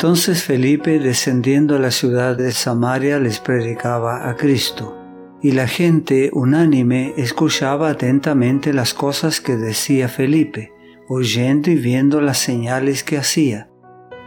[0.00, 4.96] Entonces Felipe, descendiendo a la ciudad de Samaria, les predicaba a Cristo,
[5.42, 10.72] y la gente unánime escuchaba atentamente las cosas que decía Felipe,
[11.06, 13.68] oyendo y viendo las señales que hacía,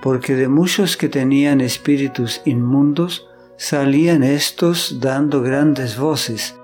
[0.04, 3.28] porque de muchos que tenían espíritus inmundos,
[3.58, 6.56] salían estos dando grandes voces,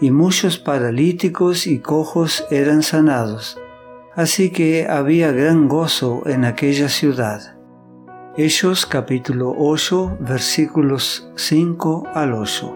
[0.00, 3.60] y muchos paralíticos y cojos eran sanados.
[4.14, 7.53] Así que había gran gozo en aquella ciudad.
[8.36, 12.74] Hechos capítulo 8 versículos 5 al 8.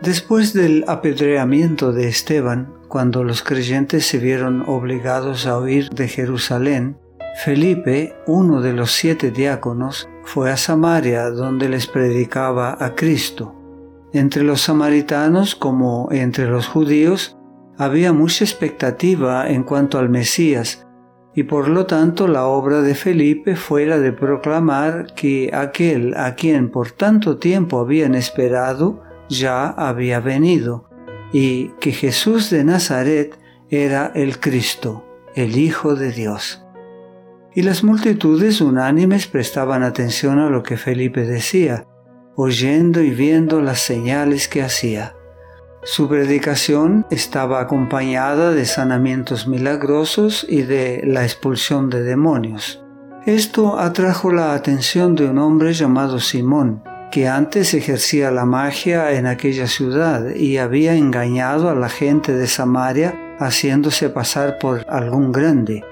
[0.00, 6.96] Después del apedreamiento de Esteban, cuando los creyentes se vieron obligados a huir de Jerusalén,
[7.44, 13.57] Felipe, uno de los siete diáconos, fue a Samaria donde les predicaba a Cristo.
[14.12, 17.36] Entre los samaritanos como entre los judíos
[17.76, 20.86] había mucha expectativa en cuanto al Mesías,
[21.34, 26.34] y por lo tanto la obra de Felipe fue la de proclamar que aquel a
[26.34, 30.88] quien por tanto tiempo habían esperado ya había venido,
[31.32, 36.64] y que Jesús de Nazaret era el Cristo, el Hijo de Dios.
[37.54, 41.86] Y las multitudes unánimes prestaban atención a lo que Felipe decía,
[42.40, 45.16] oyendo y viendo las señales que hacía.
[45.82, 52.84] Su predicación estaba acompañada de sanamientos milagrosos y de la expulsión de demonios.
[53.26, 59.26] Esto atrajo la atención de un hombre llamado Simón, que antes ejercía la magia en
[59.26, 65.82] aquella ciudad y había engañado a la gente de Samaria haciéndose pasar por algún grande.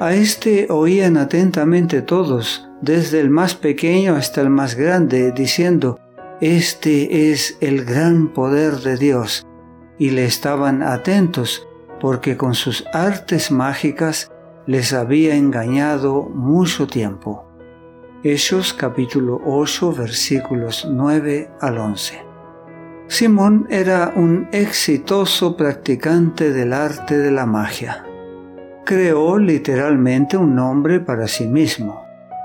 [0.00, 5.98] A este oían atentamente todos, desde el más pequeño hasta el más grande, diciendo,
[6.40, 9.46] Este es el gran poder de Dios,
[9.98, 11.66] y le estaban atentos,
[12.00, 14.32] porque con sus artes mágicas
[14.66, 17.46] les había engañado mucho tiempo.
[18.24, 22.24] Hechos capítulo 8 versículos 9 al 11.
[23.06, 28.04] Simón era un exitoso practicante del arte de la magia.
[28.84, 32.01] Creó literalmente un nombre para sí mismo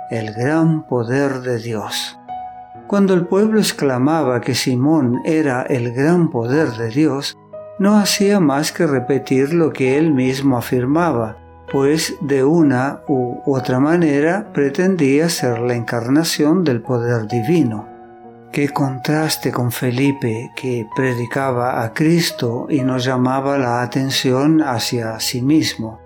[0.10, 2.18] el gran poder de Dios.
[2.88, 7.38] Cuando el pueblo exclamaba que Simón era el gran poder de Dios,
[7.80, 11.38] no hacía más que repetir lo que él mismo afirmaba,
[11.72, 17.88] pues de una u otra manera pretendía ser la encarnación del poder divino.
[18.54, 25.42] Qué contraste con Felipe, que predicaba a Cristo y nos llamaba la atención hacia sí
[25.42, 26.00] mismo.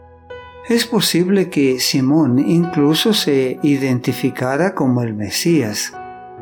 [0.69, 5.91] Es posible que Simón incluso se identificara como el Mesías.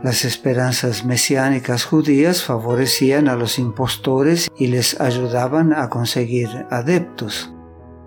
[0.03, 7.53] Las esperanzas mesiánicas judías favorecían a los impostores y les ayudaban a conseguir adeptos.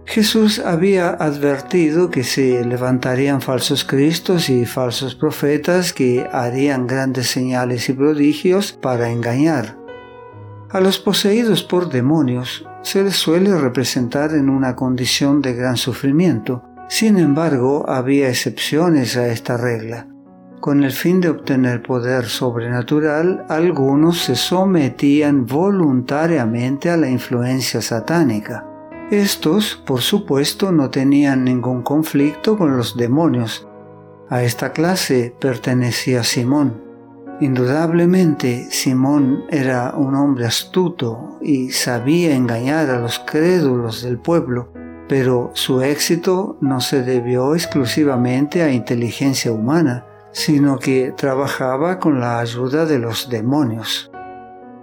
[0.05, 7.89] Jesús había advertido que se levantarían falsos cristos y falsos profetas que harían grandes señales
[7.89, 9.79] y prodigios para engañar.
[10.69, 16.63] A los poseídos por demonios se les suele representar en una condición de gran sufrimiento.
[16.89, 20.09] Sin embargo, había excepciones a esta regla.
[20.61, 28.67] Con el fin de obtener poder sobrenatural, algunos se sometían voluntariamente a la influencia satánica.
[29.11, 33.67] Estos, por supuesto, no tenían ningún conflicto con los demonios.
[34.29, 36.92] A esta clase pertenecía Simón.
[37.43, 44.69] Indudablemente Simón era un hombre astuto y sabía engañar a los crédulos del pueblo,
[45.09, 52.39] pero su éxito no se debió exclusivamente a inteligencia humana, sino que trabajaba con la
[52.39, 54.13] ayuda de los demonios.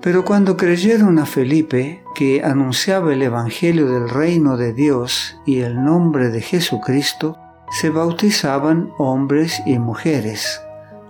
[0.02, 5.82] Pero cuando creyeron a Felipe, que anunciaba el Evangelio del reino de Dios y el
[5.82, 7.38] nombre de Jesucristo,
[7.80, 10.60] se bautizaban hombres y mujeres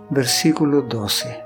[0.09, 1.43] versículo 12.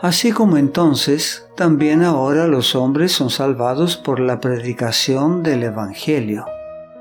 [0.00, 6.44] Así como entonces, también ahora los hombres son salvados por la predicación del Evangelio.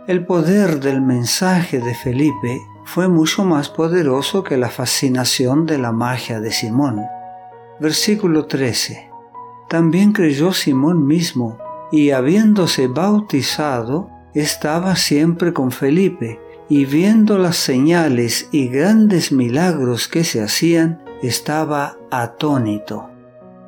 [0.07, 5.91] El poder del mensaje de Felipe fue mucho más poderoso que la fascinación de la
[5.91, 7.03] magia de Simón.
[7.79, 9.11] Versículo 13.
[9.69, 11.59] También creyó Simón mismo,
[11.91, 20.23] y habiéndose bautizado, estaba siempre con Felipe, y viendo las señales y grandes milagros que
[20.23, 23.09] se hacían, estaba atónito.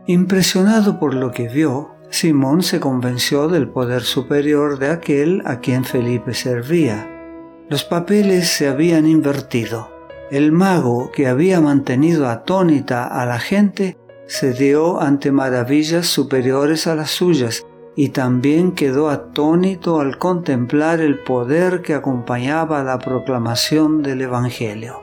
[0.06, 5.86] Impresionado por lo que vio, Simón se convenció del poder superior de aquel a quien
[5.86, 7.08] Felipe servía.
[7.70, 9.92] Los papeles se habían invertido.
[10.32, 13.98] El mago que había mantenido atónita a la gente
[14.28, 17.66] se dio ante maravillas superiores a las suyas
[18.00, 25.02] y también quedó atónito al contemplar el poder que acompañaba la proclamación del Evangelio.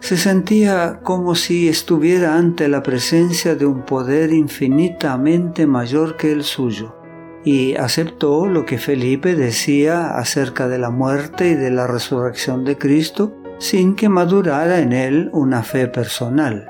[0.00, 6.42] Se sentía como si estuviera ante la presencia de un poder infinitamente mayor que el
[6.42, 6.96] suyo,
[7.44, 12.76] y aceptó lo que Felipe decía acerca de la muerte y de la resurrección de
[12.76, 16.66] Cristo sin que madurara en él una fe personal.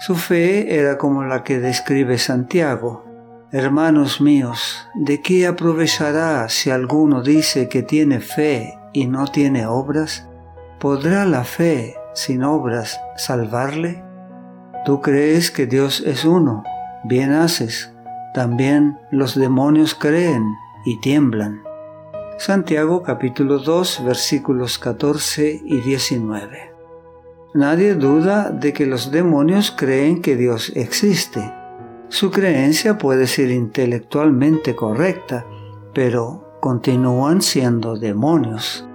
[0.00, 3.11] Su fe era como la que describe Santiago.
[3.54, 10.26] Hermanos míos, ¿de qué aprovechará si alguno dice que tiene fe y no tiene obras?
[10.80, 14.02] ¿Podrá la fe sin obras salvarle?
[14.86, 16.64] Tú crees que Dios es uno,
[17.04, 17.92] bien haces.
[18.32, 20.46] También los demonios creen
[20.86, 21.62] y tiemblan.
[22.38, 26.72] Santiago capítulo 2 versículos 14 y 19.
[27.52, 31.52] Nadie duda de que los demonios creen que Dios existe.
[32.12, 35.46] Su creencia puede ser intelectualmente correcta,
[35.94, 38.86] pero continúan siendo demonios.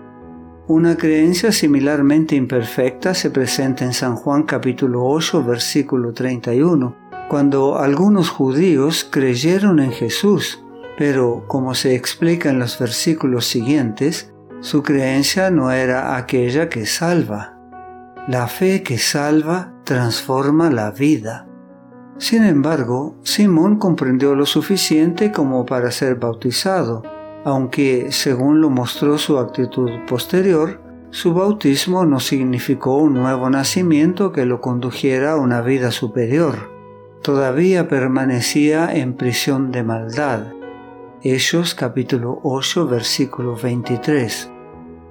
[0.67, 6.95] Una creencia similarmente imperfecta se presenta en San Juan capítulo 8 versículo 31,
[7.27, 10.63] cuando algunos judíos creyeron en Jesús,
[10.95, 17.57] pero como se explica en los versículos siguientes, su creencia no era aquella que salva.
[18.27, 21.46] La fe que salva transforma la vida.
[22.19, 27.03] Sin embargo, Simón comprendió lo suficiente como para ser bautizado,
[27.45, 30.81] aunque, según lo mostró su actitud posterior,
[31.11, 36.71] su bautismo no significó un nuevo nacimiento que lo condujera a una vida superior.
[37.21, 40.47] Todavía permanecía en prisión de maldad.
[41.21, 44.51] Hechos capítulo 8 versículo 23.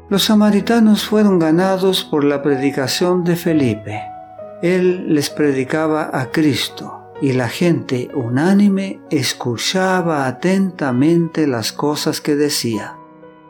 [0.08, 4.15] Los samaritanos fueron ganados por la predicación de Felipe.
[4.62, 12.96] Él les predicaba a Cristo y la gente unánime escuchaba atentamente las cosas que decía.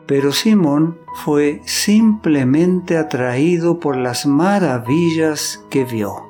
[0.05, 6.27] Pero Simón fue simplemente atraído por las maravillas que vio.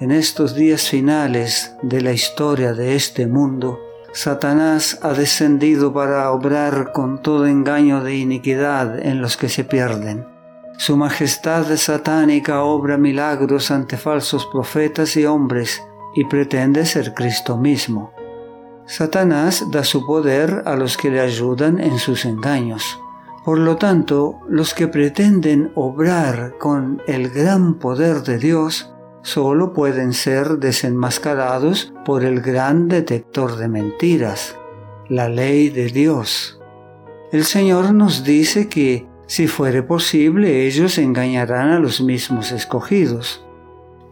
[0.00, 3.78] En estos días finales de la historia de este mundo,
[4.12, 10.29] Satanás ha descendido para obrar con todo engaño de iniquidad en los que se pierden.
[10.80, 15.82] Su majestad satánica obra milagros ante falsos profetas y hombres
[16.14, 18.14] y pretende ser Cristo mismo.
[18.86, 22.98] Satanás da su poder a los que le ayudan en sus engaños.
[23.44, 28.90] Por lo tanto, los que pretenden obrar con el gran poder de Dios
[29.20, 34.56] solo pueden ser desenmascarados por el gran detector de mentiras,
[35.10, 36.58] la ley de Dios.
[37.32, 43.46] El Señor nos dice que, si fuere posible, ellos engañarán a los mismos escogidos.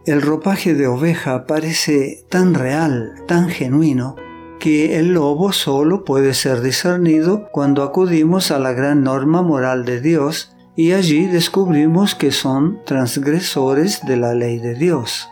[0.05, 4.15] El ropaje de oveja parece tan real, tan genuino,
[4.61, 9.99] que el lobo solo puede ser discernido cuando acudimos a la gran norma moral de
[9.99, 15.27] Dios y allí descubrimos que son transgresores de la ley de Dios.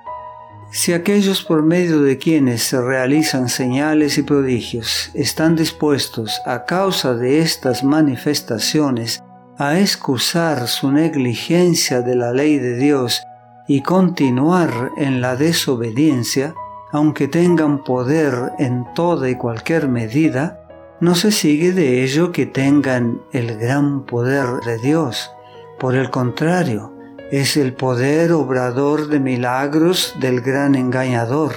[0.70, 7.14] Si aquellos por medio de quienes se realizan señales y prodigios están dispuestos a causa
[7.14, 9.24] de estas manifestaciones
[9.58, 13.24] a excusar su negligencia de la ley de Dios
[13.68, 16.54] y continuar en la desobediencia,
[16.92, 20.60] aunque tengan poder en toda y cualquier medida,
[21.00, 25.32] no se sigue de ello que tengan el gran poder de Dios.
[25.80, 26.94] Por el contrario,
[27.32, 31.54] es el poder obrador de milagros del gran engañador.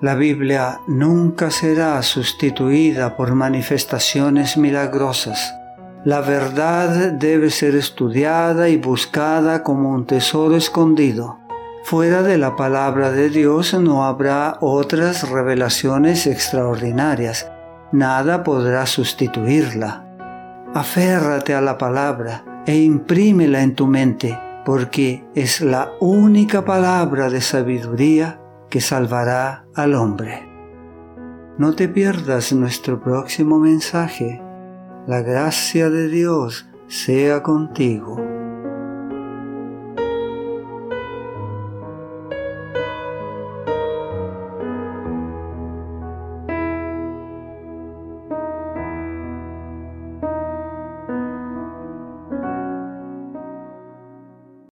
[0.00, 5.54] La Biblia nunca será sustituida por manifestaciones milagrosas.
[6.06, 11.40] La verdad debe ser estudiada y buscada como un tesoro escondido.
[11.82, 17.50] Fuera de la palabra de Dios no habrá otras revelaciones extraordinarias.
[17.90, 20.06] Nada podrá sustituirla.
[20.72, 27.40] Aférrate a la palabra e imprímela en tu mente, porque es la única palabra de
[27.40, 30.48] sabiduría que salvará al hombre.
[31.58, 34.45] No te pierdas nuestro próximo mensaje.
[35.06, 38.35] La gracia de Dios sea contigo.